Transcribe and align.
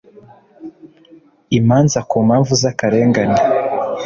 imanza 1.57 1.99
ku 2.09 2.17
mpamvu 2.27 2.51
z 2.61 2.63
akarengane 2.71 3.39